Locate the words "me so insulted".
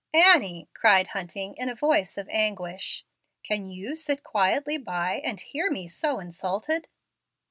5.69-6.87